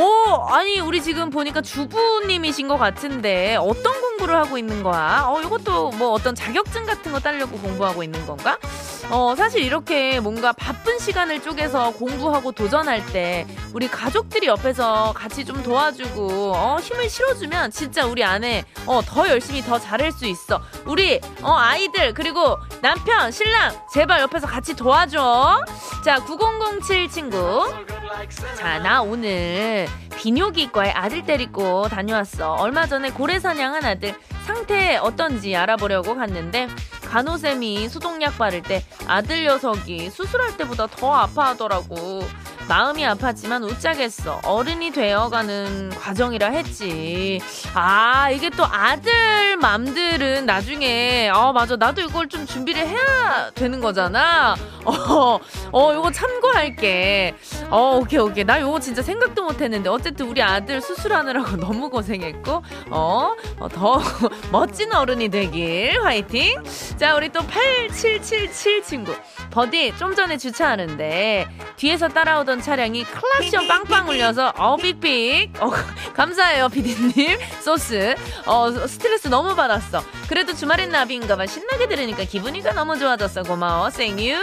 아니, 0.56 0.80
우리 0.80 1.04
지금 1.04 1.32
보니까 1.32 1.62
주부님이신 1.62 2.70
것 2.70 2.78
같은데 2.78 3.58
어떤 3.58 4.00
공부를 4.00 4.36
하고 4.38 4.58
있는 4.58 4.84
거야? 4.84 5.26
어, 5.28 5.42
이것도 5.42 5.92
뭐 5.92 6.12
어떤 6.12 6.34
자격증 6.34 6.86
같은 6.86 7.12
거 7.12 7.20
따려고 7.20 7.58
공부하고 7.58 8.04
있는 8.04 8.26
건가? 8.26 8.58
어, 9.12 9.36
사실 9.36 9.62
이렇게 9.62 10.20
뭔가 10.20 10.52
바쁜 10.52 10.98
시간을 10.98 11.42
쪼개서 11.42 11.92
공부하고 11.92 12.52
도전할 12.52 13.06
때 13.08 13.46
우리 13.74 13.88
가족들이 13.88 14.48
옆에서 14.48 15.14
같이 15.16 15.46
좀 15.46 15.62
도와주고 15.62 16.54
어, 16.56 16.78
힘을 16.80 17.10
실어주면 17.10 17.72
진짜 17.72 18.06
우리 18.06 18.24
안에 18.24 18.64
어, 18.88 19.02
더 19.06 19.30
열심히 19.30 19.62
더 19.62 19.80
잘할 19.80 20.12
수 20.12 20.26
있어. 20.26 20.62
우리 20.86 21.22
어, 21.42 21.54
아이들 21.54 22.14
그리고 22.14 22.58
남편, 22.82 23.32
신랑 23.32 23.76
제발 23.94 24.22
옆에서 24.22 24.48
같이 24.48 24.76
도와줘. 24.76 25.64
자, 26.04 26.20
9007 26.20 27.10
친구. 27.10 27.72
자, 28.56 28.80
나 28.80 29.02
오늘 29.02 29.88
비뇨기과에 30.18 30.92
아들 30.92 31.26
데리고 31.26 31.88
다녀왔어. 31.88 32.54
얼마 32.56 32.88
전에 32.88 33.12
고래 33.12 33.40
사냥한 33.40 33.86
아들 33.86 34.16
상태 34.46 34.98
어떤지 34.98 35.56
알아보려고 35.56 36.16
갔는데 36.16 36.68
간호쌤이 37.06 37.90
수동약 37.90 38.38
바를 38.38 38.62
때 38.62 38.86
아들 39.08 39.44
녀석이 39.44 40.12
수술할 40.12 40.56
때보다 40.56 40.86
더 40.88 41.14
아파하더라고. 41.14 42.22
마음이 42.68 43.04
아팠지만 43.04 43.64
웃자겠어. 43.64 44.42
어른이 44.44 44.92
되어가는 44.92 45.92
과정이라 46.00 46.48
했지. 46.50 47.40
아, 47.76 48.32
이게 48.32 48.50
또 48.50 48.66
아들 48.66 49.56
맘들은 49.58 50.48
나중에, 50.48 51.30
어, 51.30 51.54
맞아. 51.54 51.76
나도 51.76 52.02
이걸 52.02 52.28
좀 52.28 52.48
준비를 52.48 52.88
해야 52.88 53.52
되는 53.54 53.82
거잖아. 53.82 54.56
어, 54.84 55.40
어, 55.72 55.94
이거 55.94 56.12
참고할게. 56.12 57.36
어, 57.70 58.00
오케이, 58.02 58.20
오케이. 58.20 58.44
나 58.44 58.58
이거 58.58 58.80
진짜 58.80 59.04
생각도 59.04 59.44
못 59.44 59.62
했는데. 59.62 59.88
어쨌든 59.90 60.28
우리 60.28 60.42
아들 60.42 60.82
수술하느라고 60.82 61.58
너무 61.62 61.90
고생했고, 61.92 62.64
어, 62.90 63.36
어 63.60 63.68
더 63.76 64.02
멋진 64.52 64.92
어른이 64.92 65.30
되길. 65.30 66.02
화이팅. 66.04 66.64
자, 66.98 67.16
우리 67.16 67.30
또 67.30 67.42
8777 67.42 68.82
친구. 68.84 69.14
버디, 69.52 69.96
좀 69.98 70.16
전에 70.16 70.38
주차하는데, 70.38 71.48
뒤에서 71.78 72.08
따라오던 72.08 72.55
차량이 72.62 73.04
클락션 73.04 73.68
빵빵 73.68 74.08
울려서, 74.10 74.54
어, 74.58 74.78
삑삑. 74.78 75.52
어, 75.62 75.72
감사해요, 76.16 76.70
피디님. 76.70 77.38
소스. 77.62 78.16
어, 78.46 78.72
스트레스 78.88 79.28
너무 79.28 79.56
받았어. 79.56 80.02
그래도 80.30 80.54
주말엔 80.54 80.90
나비인가봐. 80.92 81.46
신나게 81.46 81.88
들으니까 81.88 82.24
기분이가 82.24 82.74
너무 82.74 82.98
좋아졌어. 82.98 83.44
고마워. 83.44 83.90
생유. 83.90 84.36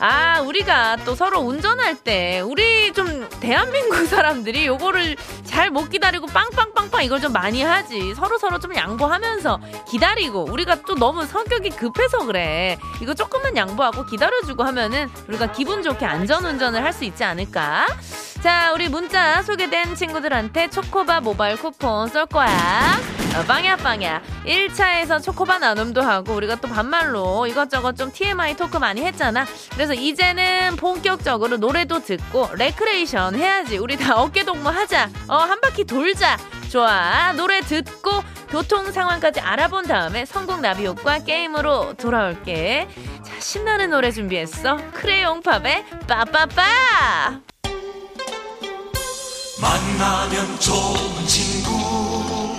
아, 0.00 0.40
우리가 0.42 0.96
또 1.04 1.14
서로 1.16 1.40
운전할 1.40 1.96
때, 1.96 2.40
우리 2.40 2.92
좀 2.92 3.28
대한민국 3.40 4.06
사람들이 4.06 4.66
요거를 4.66 5.16
잘 5.44 5.68
못 5.70 5.90
기다리고 5.90 6.26
빵빵빵빵 6.26 7.04
이걸 7.04 7.20
좀 7.20 7.32
많이 7.32 7.62
하지. 7.62 8.14
서로 8.14 8.38
서로 8.38 8.58
좀 8.60 8.74
양보하면서 8.74 9.60
기다리고, 9.90 10.44
우리가 10.50 10.82
또 10.86 10.94
너무 10.94 11.26
성격이 11.26 11.70
급해서 11.70 12.18
그래. 12.26 12.78
이거 13.02 13.12
조금만 13.14 13.56
양보하고 13.56 14.06
기다려주고 14.06 14.62
하면은 14.62 15.10
우리가 15.28 15.52
기분 15.52 15.82
좋게 15.82 16.06
안전 16.06 16.44
운전을 16.44 16.82
할 16.84 16.88
수 16.98 17.04
있지 17.04 17.22
않을까? 17.22 17.37
자, 18.42 18.72
우리 18.72 18.88
문자 18.88 19.42
소개된 19.42 19.94
친구들한테 19.96 20.70
초코바 20.70 21.20
모바일 21.20 21.56
쿠폰 21.56 22.08
쏠 22.08 22.26
거야. 22.26 22.48
어, 23.36 23.42
빵야 23.46 23.76
빵야. 23.76 24.22
1차에서 24.46 25.22
초코바 25.22 25.58
나눔도 25.58 26.02
하고 26.02 26.34
우리가 26.34 26.56
또 26.56 26.68
반말로 26.68 27.46
이것저것 27.46 27.96
좀 27.96 28.10
TMI 28.12 28.56
토크 28.56 28.78
많이 28.78 29.02
했잖아. 29.04 29.44
그래서 29.74 29.92
이제는 29.94 30.76
본격적으로 30.76 31.56
노래도 31.56 32.00
듣고 32.00 32.48
레크레이션 32.54 33.34
해야지. 33.34 33.78
우리 33.78 33.96
다 33.96 34.16
어깨 34.16 34.44
동무 34.44 34.68
하자. 34.68 35.10
어, 35.28 35.36
한 35.36 35.60
바퀴 35.60 35.84
돌자. 35.84 36.36
좋아. 36.70 37.32
노래 37.32 37.60
듣고 37.60 38.22
교통 38.50 38.90
상황까지 38.90 39.40
알아본 39.40 39.86
다음에 39.86 40.24
성공 40.24 40.62
나비 40.62 40.86
효과 40.86 41.18
게임으로 41.18 41.94
돌아올게. 41.94 42.88
자, 43.38 43.40
신나는 43.40 43.90
노래 43.90 44.10
준비했어. 44.10 44.78
크레용 44.92 45.40
팝의 45.42 45.84
빠빠빠! 46.08 46.62
만나면 49.60 50.58
좋은 50.60 51.26
친구 51.26 52.58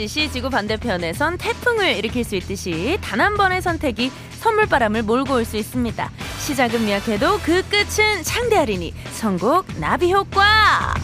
날갯짓이 0.00 0.30
지구 0.32 0.48
반대편에선 0.50 1.36
태풍을 1.38 1.96
일으킬 1.96 2.24
수 2.24 2.34
있듯이 2.36 2.96
단 3.02 3.20
한 3.20 3.36
번의 3.36 3.60
선택이 3.60 4.10
선물바람을 4.40 5.02
몰고 5.02 5.34
올 5.34 5.44
수 5.44 5.58
있습니다. 5.58 6.10
시작은 6.38 6.86
미약해도 6.86 7.38
그 7.40 7.62
끝은 7.68 8.22
창대하리니 8.22 8.94
선곡 9.12 9.66
나비 9.78 10.10
효과. 10.12 10.94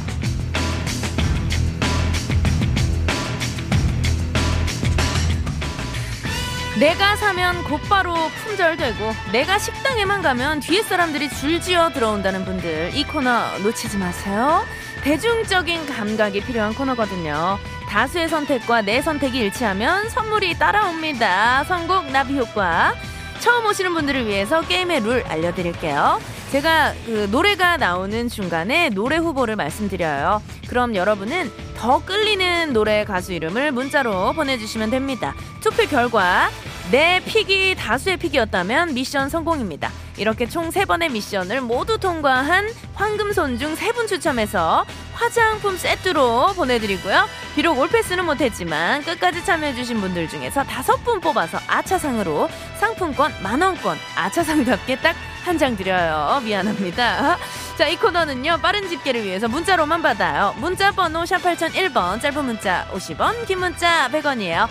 내가 6.79 7.17
사면 7.17 7.63
곧바로 7.65 8.15
품절되고 8.45 9.13
내가 9.33 9.59
식당에만 9.59 10.21
가면 10.23 10.61
뒤에 10.61 10.83
사람들이 10.83 11.31
줄지어 11.31 11.91
들어온다는 11.91 12.45
분들 12.45 12.93
이 12.95 13.05
코너 13.05 13.59
놓치지 13.63 13.97
마세요. 13.97 14.63
대중적인 15.03 15.87
감각이 15.87 16.41
필요한 16.43 16.75
코너거든요. 16.75 17.59
다수의 17.97 18.29
선택과 18.29 18.83
내 18.83 19.01
선택이 19.01 19.39
일치하면 19.39 20.11
선물이 20.11 20.59
따라옵니다. 20.59 21.65
선곡 21.65 22.11
나비 22.11 22.37
효과. 22.37 22.93
처음 23.41 23.65
오시는 23.65 23.95
분들을 23.95 24.27
위해서 24.27 24.61
게임의 24.61 25.01
룰 25.01 25.25
알려드릴게요. 25.27 26.21
제가 26.53 26.93
그 27.07 27.27
노래가 27.31 27.79
나오는 27.79 28.29
중간에 28.29 28.91
노래 28.91 29.17
후보를 29.17 29.57
말씀드려요. 29.57 30.43
그럼 30.69 30.95
여러분은 30.95 31.51
더 31.79 32.05
끌리는 32.05 32.75
노래 32.75 33.07
가수 33.07 33.33
이름을 33.33 33.73
문자로 33.73 34.35
보내주시면 34.35 34.91
됩니다. 34.91 35.35
투표 35.63 35.87
결과 35.87 36.51
내 36.91 37.23
픽이 37.25 37.77
다수의 37.77 38.19
픽이었다면 38.19 38.93
미션 38.93 39.31
성공입니다. 39.31 39.91
이렇게 40.17 40.47
총 40.49 40.71
세번의 40.71 41.11
미션을 41.11 41.61
모두 41.61 41.99
통과한 41.99 42.69
황금손 42.95 43.59
중 43.59 43.75
세 43.77 43.93
분 43.93 44.07
추첨해서 44.07 44.85
화장품 45.15 45.77
세트로 45.77 46.53
보내드리고요. 46.57 47.27
비록 47.55 47.79
올패스는 47.79 48.25
못했지만 48.27 49.03
끝까지 49.03 49.45
참여해주신 49.45 50.01
분들 50.01 50.29
중에서 50.29 50.65
다섯 50.65 50.97
분 51.05 51.21
뽑아서 51.21 51.59
아차상으로 51.67 52.49
상품권 52.79 53.33
만원권 53.43 53.97
아차상답게 54.17 54.97
딱 55.01 55.15
한 55.47 55.59
장 55.59 55.77
드려요. 55.77 56.41
미안합니다. 56.43 57.39
자, 57.79 57.87
이 57.87 57.95
코너는요, 57.97 58.59
빠른 58.61 58.89
집계를 58.89 59.23
위해서 59.23 59.47
문자로만 59.47 60.03
받아요. 60.03 60.53
문자 60.59 60.91
번호 60.91 61.25
샵 61.25 61.37
8001번, 61.41 62.21
짧은 62.21 62.45
문자 62.45 62.85
50원, 62.93 63.47
긴 63.47 63.61
문자 63.61 64.09
100원이에요. 64.11 64.67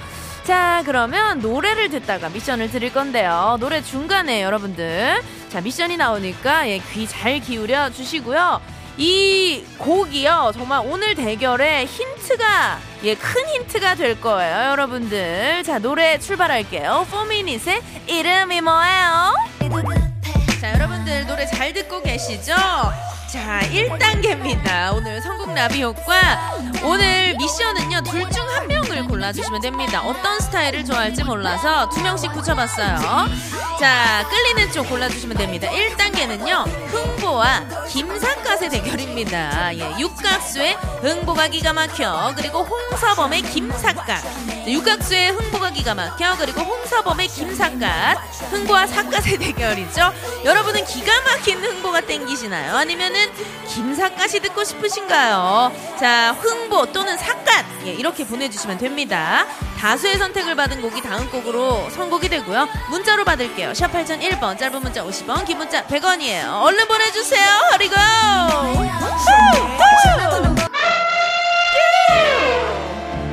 자, 0.46 0.84
그러면 0.86 1.40
노래를 1.40 1.90
듣다가 1.90 2.30
미션을 2.30 2.70
드릴 2.70 2.94
건데요. 2.94 3.58
노래 3.60 3.82
중간에 3.82 4.44
여러분들. 4.44 5.22
자, 5.50 5.60
미션이 5.62 5.98
나오니까 5.98 6.70
예, 6.70 6.78
귀 6.94 7.08
잘 7.08 7.40
기울여 7.40 7.90
주시고요. 7.92 8.62
이 8.98 9.64
곡이요, 9.80 10.52
정말 10.54 10.82
오늘 10.86 11.16
대결에 11.16 11.86
힌트가, 11.86 12.80
예, 13.04 13.16
큰 13.16 13.46
힌트가 13.48 13.96
될 13.96 14.22
거예요, 14.22 14.70
여러분들. 14.72 15.64
자, 15.64 15.80
노래 15.80 16.18
출발할게요. 16.20 17.06
4미닛의 17.12 17.82
이름이 18.08 18.62
뭐예요? 18.62 19.34
자, 20.62 20.74
여러분들 20.76 21.26
노래 21.28 21.46
잘 21.48 21.74
듣고 21.74 22.02
계시죠? 22.04 22.54
자, 23.28 23.60
1단계입니다. 23.64 24.94
오늘 24.96 25.22
성국 25.22 25.52
나비 25.54 25.84
효과. 25.84 26.54
오늘 26.84 27.36
미션은요, 27.36 28.02
둘 28.04 28.30
중 28.32 28.46
한 28.56 28.68
명을 28.68 29.06
골라주시면 29.06 29.62
됩니다. 29.62 30.02
어떤 30.02 30.40
스타일을 30.40 30.86
좋아할지 30.86 31.24
몰라서 31.24 31.90
두 31.90 32.02
명씩 32.02 32.32
붙여봤어요. 32.32 33.28
자, 33.80 34.26
끌리는 34.30 34.72
쪽 34.72 34.88
골라주시면 34.90 35.38
됩니다. 35.38 35.68
1단계는요, 35.70 36.66
흥보와 36.88 37.64
김삿갓의 37.90 38.70
대결입니다. 38.70 39.76
예, 39.78 40.00
육각수의 40.00 40.76
흥보가 41.02 41.50
기가 41.50 41.74
막혀. 41.74 42.34
그리고 42.38 42.64
홍서범의 42.64 43.42
김삿갓. 43.42 44.68
육각수의 44.68 45.32
흥보가 45.32 45.72
기가 45.72 45.94
막혀. 45.94 46.38
그리고 46.38 46.62
홍서범의 46.62 47.28
김삿갓. 47.28 48.18
흥보와 48.52 48.88
삿갓의 48.88 49.38
대결이죠. 49.38 50.14
여러분은 50.46 50.86
기가 50.86 51.12
막힌 51.22 51.64
흥보가 51.64 52.02
땡기시나요? 52.02 52.76
아니면 52.78 53.15
은 53.16 53.32
김삿갓이 53.68 54.42
듣고 54.42 54.64
싶으신가요? 54.64 55.72
자, 56.00 56.34
흥보 56.34 56.92
또는 56.92 57.18
삿갓. 57.18 57.66
예, 57.86 57.92
이렇게 57.94 58.26
보내주시면 58.26 58.78
됩니다. 58.78 59.46
다수의 59.78 60.18
선택을 60.18 60.56
받은 60.56 60.82
곡이 60.82 61.02
다음 61.02 61.30
곡으로 61.30 61.90
선곡이 61.92 62.30
되고요. 62.30 62.68
문자로 62.90 63.24
받을게요. 63.24 63.74
샵 63.74 63.92
8001번, 63.92 64.58
짧은 64.58 64.82
문자 64.82 65.04
50원, 65.04 65.46
긴 65.46 65.58
문자 65.58 65.86
100원이에요. 65.86 66.62
얼른 66.64 66.88
보내주세요. 66.88 67.46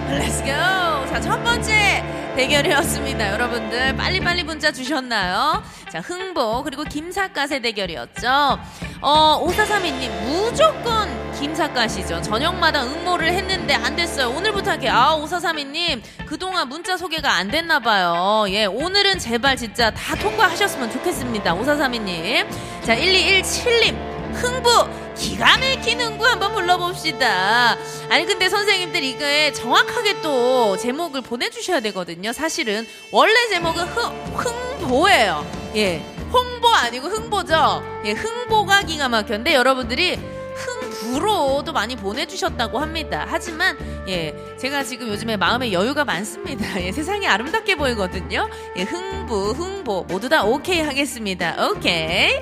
Let's 0.09 0.70
go! 0.70 1.07
자, 1.09 1.21
첫 1.21 1.43
번째 1.43 2.05
대결이었습니다. 2.37 3.33
여러분들, 3.33 3.97
빨리빨리 3.97 4.43
문자 4.45 4.73
주셨나요? 4.73 5.63
자, 5.91 6.01
흥보, 6.01 6.63
그리고 6.65 6.85
김삿갓의 6.85 7.61
대결이었죠. 7.61 8.59
어, 9.03 9.45
5432님, 9.45 10.11
무조건 10.23 11.33
김삿갓이죠. 11.33 12.23
저녁마다 12.23 12.85
응모를 12.85 13.33
했는데 13.33 13.75
안 13.75 13.97
됐어요. 13.97 14.31
오늘부터 14.31 14.71
할게요. 14.71 14.93
아, 14.95 15.19
5432님, 15.21 16.01
그동안 16.25 16.69
문자 16.69 16.97
소개가 16.97 17.33
안 17.33 17.51
됐나봐요. 17.51 18.47
예, 18.51 18.65
오늘은 18.65 19.19
제발 19.19 19.57
진짜 19.57 19.91
다 19.91 20.15
통과하셨으면 20.15 20.93
좋겠습니다. 20.93 21.53
5432님. 21.55 22.47
자, 22.85 22.95
1217님. 22.95 24.13
흥부 24.33 24.89
기가 25.15 25.59
막힌 25.59 26.01
흥부 26.01 26.25
한번 26.25 26.55
불러봅시다. 26.55 27.77
아니 28.09 28.25
근데 28.25 28.49
선생님들 28.49 29.03
이거에 29.05 29.53
정확하게 29.53 30.23
또 30.23 30.77
제목을 30.79 31.21
보내주셔야 31.21 31.81
되거든요. 31.81 32.33
사실은 32.33 32.87
원래 33.11 33.35
제목은 33.51 33.85
흥, 33.89 34.35
흥보예요. 34.35 35.47
예, 35.77 36.03
홍보 36.33 36.69
아니고 36.69 37.09
흥보죠. 37.09 37.83
예, 38.05 38.13
흥보가 38.13 38.83
기가 38.83 39.09
막혔는데 39.09 39.55
여러분들이 39.55 40.19
흥부로도 40.55 41.73
많이 41.73 41.97
보내주셨다고 41.97 42.79
합니다. 42.79 43.27
하지만 43.29 43.77
예, 44.09 44.35
제가 44.59 44.85
지금 44.85 45.09
요즘에 45.09 45.37
마음에 45.37 45.73
여유가 45.73 46.05
많습니다. 46.05 46.81
예, 46.83 46.93
세상이 46.93 47.27
아름답게 47.27 47.77
보이거든요. 47.77 48.49
예, 48.77 48.83
흥부, 48.83 49.53
흥보 49.53 50.07
모두 50.09 50.29
다 50.29 50.45
오케이 50.45 50.81
하겠습니다. 50.81 51.69
오케이. 51.69 52.33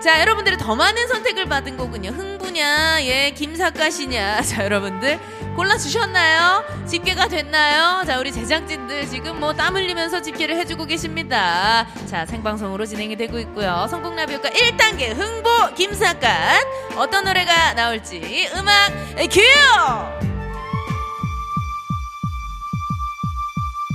자, 0.00 0.20
여러분들이 0.20 0.56
더 0.56 0.74
많은 0.74 1.08
선택을 1.08 1.44
받은 1.44 1.76
곡은요. 1.76 2.10
흥부냐, 2.10 3.00
예, 3.02 3.32
김삿갓이냐. 3.36 4.40
자, 4.48 4.64
여러분들 4.64 5.18
골라주셨나요? 5.60 6.86
집계가 6.88 7.28
됐나요? 7.28 8.02
자, 8.06 8.18
우리 8.18 8.32
제작진들 8.32 9.06
지금 9.10 9.38
뭐 9.38 9.52
땀 9.52 9.76
흘리면서 9.76 10.22
집계를 10.22 10.56
해주고 10.56 10.86
계십니다. 10.86 11.86
자, 12.08 12.24
생방송으로 12.24 12.86
진행이 12.86 13.14
되고 13.16 13.38
있고요. 13.40 13.86
성공나비효과 13.90 14.48
1단계 14.48 15.14
흥보 15.14 15.74
김삿갓. 15.74 16.96
어떤 16.96 17.24
노래가 17.24 17.74
나올지 17.74 18.48
음악 18.54 18.88
큐! 19.30 19.40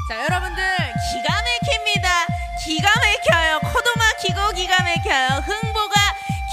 자, 0.07 0.23
여러분들 0.23 0.63
기가 1.11 1.33
막힙니다. 1.41 2.09
기가 2.63 2.89
막혀요. 2.99 3.59
코도 3.61 3.89
막히고 3.97 4.51
기가 4.53 4.75
막혀요. 4.83 5.41
흥보가 5.47 5.95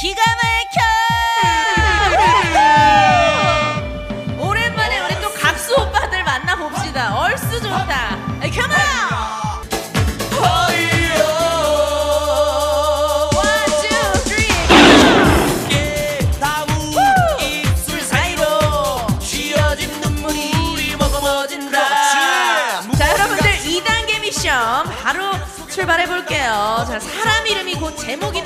기가 0.00 0.22
막혀. 0.24 1.11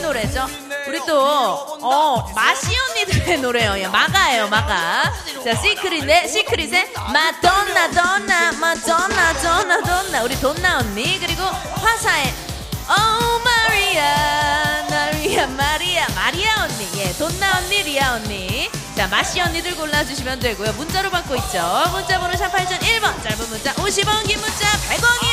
노래죠. 0.07 0.47
우리 0.87 1.01
또, 1.05 1.19
어, 1.83 2.33
마씨 2.33 2.69
언니들의 2.79 3.39
노래예요. 3.41 3.77
예, 3.79 3.89
마가예요, 3.89 4.49
마가. 4.49 5.13
자, 5.45 5.55
시크릿의, 5.61 6.29
시크릿의 6.29 6.93
마돈나, 7.13 7.91
돈나, 7.91 8.53
마돈나, 8.53 9.33
돈나, 9.35 9.83
돈나. 9.83 10.23
우리 10.23 10.39
돈나 10.41 10.79
언니. 10.79 11.19
그리고 11.19 11.43
화사의 11.43 12.33
오 12.89 13.39
마리아, 13.43 14.87
마리아, 14.89 15.47
마리아, 15.49 16.07
마리아 16.15 16.55
언니. 16.63 16.89
예, 16.99 17.13
돈나 17.15 17.59
언니, 17.59 17.83
리아 17.83 18.15
언니. 18.15 18.71
자, 18.97 19.09
마씨 19.09 19.41
언니들 19.41 19.75
골라주시면 19.75 20.39
되고요. 20.39 20.73
문자로 20.75 21.11
받고 21.11 21.35
있죠. 21.35 21.59
문자 21.91 22.21
번호 22.21 22.37
샵 22.37 22.53
8001번. 22.53 23.23
짧은 23.25 23.49
문자 23.49 23.75
50원, 23.75 24.25
긴 24.27 24.41
문자 24.41 24.69
100원이 24.89 25.26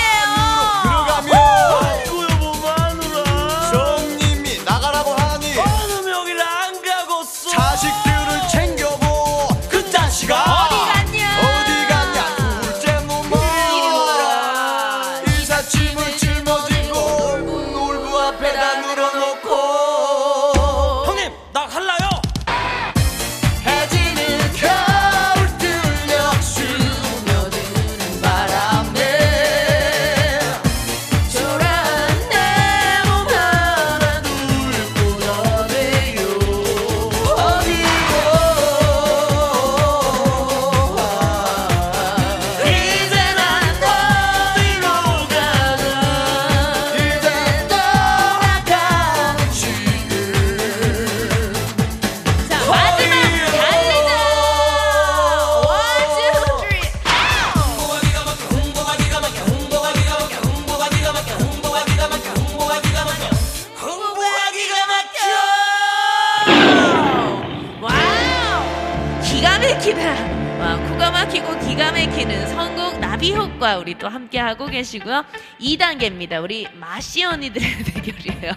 하고 74.54 74.68
계시고요. 74.68 75.26
2단계입니다. 75.60 76.42
우리 76.42 76.68
마씨 76.74 77.24
언니들의 77.24 77.68
대결이에요. 77.86 78.54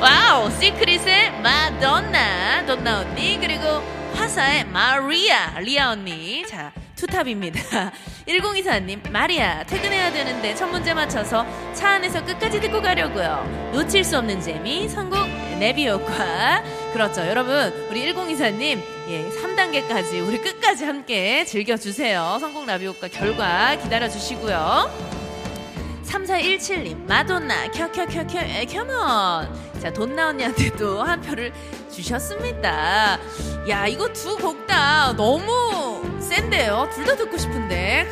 Wow, 0.00 0.50
시크릿의 0.50 1.40
마돈나, 1.40 2.66
돈나 2.66 3.00
언니, 3.00 3.38
그리고 3.40 3.64
화사의 4.14 4.64
마리아, 4.66 5.58
리아 5.60 5.90
언니. 5.90 6.44
자, 6.46 6.72
two 6.96 7.18
top입니다. 7.18 7.92
1024님, 8.26 9.08
마리아, 9.10 9.62
퇴근해야 9.64 10.12
되는데 10.12 10.54
첫 10.56 10.66
문제 10.66 10.92
맞춰서 10.92 11.46
차 11.74 11.90
안에서 11.90 12.24
끝까지 12.24 12.60
듣고 12.60 12.82
가려고요. 12.82 13.70
놓칠 13.72 14.02
수 14.02 14.18
없는 14.18 14.40
재미, 14.40 14.88
성공, 14.88 15.20
나비 15.60 15.88
효과. 15.88 16.62
그렇죠. 16.92 17.24
여러분, 17.26 17.72
우리 17.88 18.12
1024님, 18.12 18.97
예, 19.08 19.26
3단계까지 19.30 20.26
우리 20.26 20.38
끝까지 20.38 20.84
함께 20.84 21.44
즐겨주세요. 21.46 22.36
성공 22.40 22.66
나비 22.66 22.86
효과 22.86 23.08
결과 23.08 23.74
기다려주시고요. 23.76 25.18
3417님 26.04 27.06
마돈나 27.06 27.70
켜켜켜켜 27.70 28.40
켜먼 28.68 29.48
자 29.80 29.92
돈나 29.92 30.28
언니한테도 30.28 31.02
한 31.02 31.20
표를 31.22 31.52
주셨습니다. 31.98 33.18
야 33.68 33.86
이거 33.86 34.08
두 34.12 34.36
곡 34.36 34.66
다 34.66 35.12
너무 35.16 36.02
센데요? 36.20 36.88
둘 36.94 37.04
다 37.04 37.16
듣고 37.16 37.36
싶은데. 37.36 38.06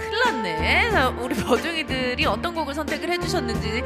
자 0.92 1.08
우리 1.20 1.34
버둥이들이 1.44 2.24
어떤 2.26 2.54
곡을 2.54 2.72
선택을 2.74 3.10
해주셨는지 3.10 3.82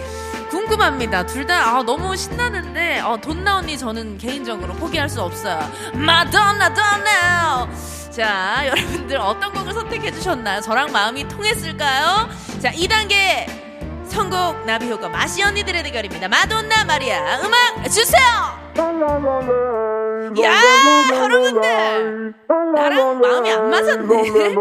궁금합니다. 0.51 1.27
둘 1.27 1.47
다 1.47 1.77
아, 1.77 1.83
너무 1.83 2.17
신나는데 2.17 3.01
어, 3.01 3.17
돈나 3.21 3.57
언니 3.57 3.77
저는 3.77 4.17
개인적으로 4.19 4.75
포기할 4.75 5.09
수 5.09 5.21
없어요. 5.23 5.59
마돈나 5.95 6.73
돈나! 6.73 7.69
자 8.11 8.63
여러분들 8.67 9.17
어떤 9.19 9.53
곡을 9.53 9.73
선택해 9.73 10.13
주셨나요 10.13 10.61
저랑 10.61 10.93
마음이 10.93 11.27
통했을까요? 11.29 12.29
자 12.61 12.71
2단계 12.73 13.47
선곡 14.09 14.65
나비 14.67 14.89
효과 14.91 15.09
마시 15.09 15.43
언니들의 15.43 15.83
대결입니다. 15.83 16.29
마돈나 16.29 16.85
마리아 16.85 17.41
음악 17.41 17.85
주세요. 17.91 18.60
야 20.43 20.53
여러분들 21.13 22.35
나랑 22.75 23.21
마음이 23.21 23.51
안 23.53 23.71
맞았네. 23.71 24.23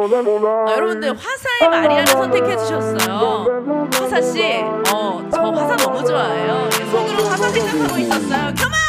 아, 0.67 0.71
여러분들 0.73 1.15
화사의 1.15 1.69
마리아를 1.69 2.07
선택해 2.07 2.57
주셨어요. 2.57 3.45
화사 3.93 4.21
씨, 4.21 4.63
어 4.93 5.19
저 5.31 5.41
화사 5.51 5.75
너무 5.77 6.03
좋아해요. 6.05 6.69
속으로 6.91 7.23
화사 7.29 7.49
생각하고 7.49 7.97
있었어요. 7.99 8.53
컴온! 8.55 8.79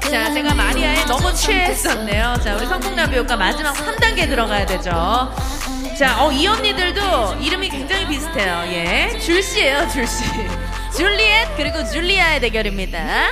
자, 0.00 0.32
제가 0.32 0.54
마리아에 0.54 1.04
너무 1.06 1.32
취했었네요. 1.34 2.34
자, 2.42 2.56
우리 2.56 2.66
성공나비 2.66 3.16
효과 3.18 3.36
마지막 3.36 3.72
3단계 3.74 4.28
들어가야 4.28 4.66
되죠. 4.66 4.90
자, 5.98 6.16
어, 6.24 6.32
이 6.32 6.46
언니들도 6.46 7.34
이름이 7.40 7.68
굉장히 7.68 8.06
비슷해요. 8.08 8.62
예. 8.72 9.16
줄씨예요, 9.18 9.88
줄씨. 9.88 10.24
줄리엣, 10.96 11.56
그리고 11.56 11.84
줄리아의 11.84 12.40
대결입니다. 12.40 13.28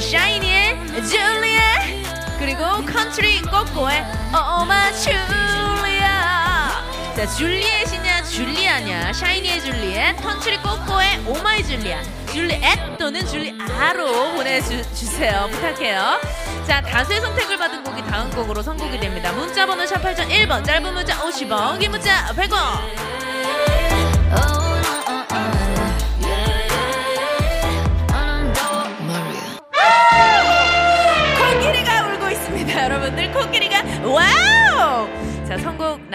샤이니의 0.00 0.76
줄리엣, 1.08 2.38
그리고 2.40 2.84
컨트리 2.84 3.42
꼬꼬의 3.42 4.04
oh 4.32 4.62
my 4.62 4.92
줄리아. 4.92 6.82
자, 7.16 7.26
줄리엣이냐, 7.36 8.24
줄리아냐, 8.24 9.12
샤이니의 9.12 9.60
줄리엣, 9.62 10.16
컨트리 10.16 10.56
꼬꼬의 10.58 11.22
oh 11.26 11.44
my 11.44 11.62
줄리아. 11.62 12.02
줄리엣 12.32 12.98
또는 12.98 13.24
줄리아로 13.24 14.32
보내주세요. 14.32 15.48
부탁해요. 15.52 16.20
자, 16.66 16.82
다수의 16.82 17.20
선택을 17.20 17.56
받은 17.56 17.84
곡이 17.84 18.02
다음 18.06 18.28
곡으로 18.30 18.60
선곡이 18.60 18.98
됩니다. 18.98 19.30
문자번호 19.30 19.86
샵 19.86 20.02
8001번, 20.02 20.64
짧은 20.64 20.92
문자 20.92 21.16
50원, 21.20 21.78
긴 21.78 21.92
문자 21.92 22.26
100원. 22.34 23.23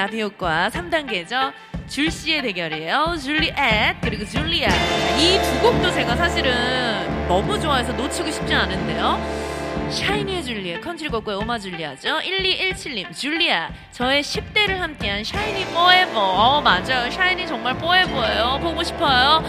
효과 0.07 0.69
3단계죠. 0.69 1.51
줄 1.87 2.11
씨의 2.11 2.41
대결이에요. 2.43 3.15
줄리엣 3.21 3.97
그리고 4.01 4.25
줄리아. 4.25 4.67
이 5.17 5.39
두 5.41 5.59
곡도 5.61 5.91
제가 5.91 6.15
사실은 6.15 7.27
너무 7.27 7.59
좋아해서 7.59 7.91
놓치고 7.93 8.29
싶지 8.31 8.53
않은데요. 8.53 9.49
샤이니의 9.91 10.43
줄리아, 10.43 10.79
컨트리 10.81 11.09
꼬꼬의 11.09 11.37
oh 11.37 11.47
my 11.47 11.57
줄리아죠. 11.57 12.19
1217님, 12.19 13.11
줄리아. 13.15 13.69
저의 13.91 14.21
10대를 14.21 14.77
함께한 14.77 15.23
샤이니 15.23 15.65
포에버. 15.65 16.19
어, 16.19 16.61
맞아요. 16.61 17.09
샤이니 17.09 17.47
정말 17.47 17.75
포에버예요. 17.75 18.59
보고 18.61 18.83
싶어요. 18.83 19.43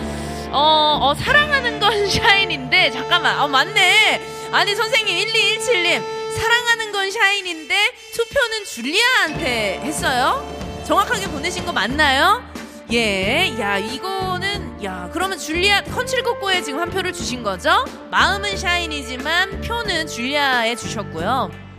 어, 0.52 0.98
어, 1.02 1.14
사랑하는 1.14 1.78
건 1.78 1.92
샤이니인데, 2.09 2.90
잠깐만. 2.90 3.38
어, 3.38 3.48
맞네. 3.48 4.20
아니, 4.50 4.74
선생님, 4.74 5.14
1217님. 5.28 6.02
사랑하는 6.38 6.89
건 7.00 7.10
샤이니인데, 7.11 7.74
투표는 8.12 8.64
줄리아한테 8.66 9.80
했어요? 9.80 10.46
정확하게 10.86 11.28
보내신 11.28 11.64
거 11.64 11.72
맞나요? 11.72 12.44
예, 12.92 13.56
야, 13.58 13.78
이거는, 13.78 14.84
야, 14.84 15.08
그러면 15.10 15.38
줄리아 15.38 15.82
꼬꼬에 16.22 16.60
지금 16.60 16.78
한 16.78 16.90
표를 16.90 17.14
주신 17.14 17.42
거죠? 17.42 17.86
마음은 18.10 18.58
샤인이지만 18.58 19.62
표는 19.62 20.08
줄리아에 20.08 20.76
주셨고요. 20.76 21.69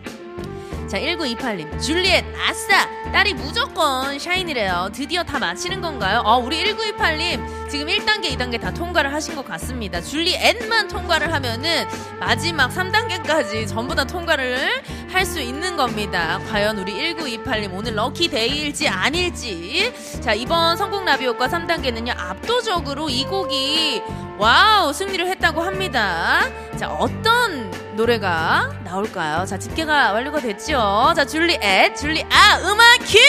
자, 0.92 1.00
1928님. 1.00 1.82
줄리엣, 1.82 2.26
아싸! 2.46 2.86
딸이 3.14 3.36
무조건 3.36 4.20
샤인이래요. 4.20 4.90
드디어 4.94 5.24
다 5.24 5.40
마치는 5.40 5.80
건가요? 5.80 6.22
어, 6.26 6.38
우리 6.38 6.62
1928님. 6.66 7.70
지금 7.70 7.88
1단계, 7.88 8.26
2단계 8.38 8.60
다 8.60 8.74
통과를 8.74 9.14
하신 9.14 9.36
것 9.36 9.48
같습니다. 9.48 10.02
줄리엣만 10.02 10.90
통과를 10.90 11.32
하면은 11.32 11.86
마지막 12.20 12.70
3단계까지 12.72 13.70
전부 13.70 13.96
다 13.96 14.04
통과를 14.04 14.84
할 15.10 15.22
수 15.26 15.40
있는 15.40 15.78
겁니다. 15.78 16.42
과연 16.50 16.80
우리 16.80 17.14
1928님 17.16 17.74
오늘 17.74 17.96
lucky 17.96 18.28
day일지 18.28 18.90
아닐지. 18.90 19.94
자, 20.20 20.34
이번 20.34 20.76
성공 20.76 21.06
나비 21.06 21.22
효과 21.22 21.48
3단계는요, 21.48 22.14
압도적으로 22.18 23.08
이 23.10 23.24
곡이 23.26 24.02
wow, 24.40 24.92
승리를 24.92 25.26
했다고 25.28 25.62
합니다. 25.62 26.50
자, 26.82 26.90
어떤 26.90 27.70
노래가 27.96 28.72
나올까요? 28.84 29.46
자, 29.46 29.56
집계가 29.56 30.14
완료가 30.14 30.40
됐죠? 30.40 31.14
자, 31.16 31.24
줄리엣, 31.24 31.96
줄리, 31.96 32.24
아, 32.24 32.58
음악 32.64 32.98
큐! 33.06 33.20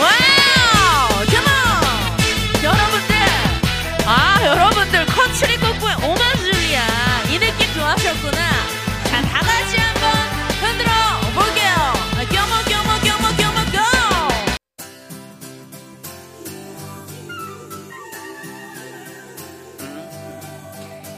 와 0.00 0.47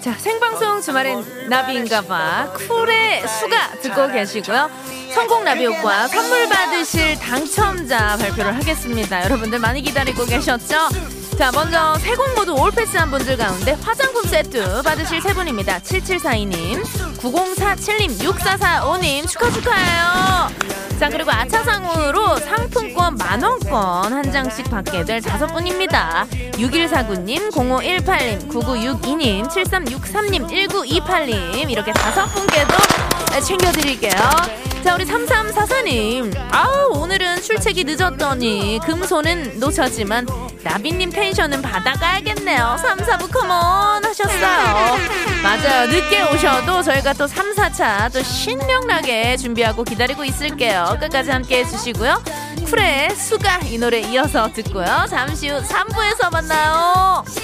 자, 0.02 0.12
생방송 0.14 0.80
주말엔 0.80 1.48
나비인가봐. 1.50 2.54
쿨의 2.68 3.26
수가 3.28 3.72
듣고 3.82 4.08
계시고요. 4.08 4.70
성공 5.14 5.44
나비효과 5.44 6.08
선물 6.08 6.48
받으실 6.48 7.18
당첨자 7.18 8.16
발표를 8.16 8.54
하겠습니다. 8.56 9.24
여러분들 9.24 9.58
많이 9.58 9.82
기다리고 9.82 10.24
계셨죠? 10.24 10.88
자, 11.36 11.50
먼저 11.52 11.94
세 11.98 12.14
곡 12.16 12.34
모두 12.34 12.54
올패스 12.54 12.96
한 12.96 13.10
분들 13.10 13.36
가운데 13.36 13.72
화장품 13.82 14.22
세트 14.24 14.82
받으실 14.82 15.20
세 15.20 15.32
분입니다. 15.34 15.78
7742님, 15.80 17.09
9047님, 17.20 18.18
6445님 18.18 19.28
축하 19.28 19.50
축하해요. 19.50 20.48
자, 20.98 21.08
그리고 21.08 21.30
아차상으로 21.30 22.36
상품권 22.38 23.14
만원권 23.16 24.12
한 24.12 24.32
장씩 24.32 24.70
받게 24.70 25.04
될 25.04 25.20
다섯 25.20 25.46
분입니다. 25.48 26.26
6149님, 26.30 27.50
0518님, 27.50 28.48
9962님, 28.48 29.48
7363님, 29.48 30.48
1928님 30.48 31.70
이렇게 31.70 31.92
다섯 31.92 32.26
분께도 32.26 32.74
챙겨드릴게요. 33.46 34.12
자, 34.84 34.94
우리 34.94 35.04
3344님. 35.04 36.34
아우, 36.52 37.00
오늘 37.00 37.19
은 37.40 37.42
출첵이 37.42 37.84
늦었더니 37.84 38.80
금손은 38.84 39.58
놓쳤지만 39.60 40.26
나비님 40.62 41.10
텐션은 41.10 41.62
받아가야겠네요. 41.62 42.76
3, 42.78 42.98
4부 42.98 43.32
컴온 43.32 44.04
하셨어요. 44.04 44.98
맞아요. 45.42 45.86
늦게 45.86 46.22
오셔도 46.22 46.82
저희가 46.82 47.14
또 47.14 47.26
3, 47.26 47.54
4차 47.54 48.12
또 48.12 48.22
신명나게 48.22 49.38
준비하고 49.38 49.84
기다리고 49.84 50.22
있을게요. 50.22 50.98
끝까지 51.00 51.30
함께 51.30 51.60
해주시고요. 51.60 52.22
쿨의 52.66 53.16
수가 53.16 53.60
이 53.64 53.78
노래 53.78 54.00
이어서 54.00 54.52
듣고요. 54.52 55.06
잠시 55.08 55.48
후 55.48 55.62
3부에서 55.62 56.30
만나요. 56.30 57.24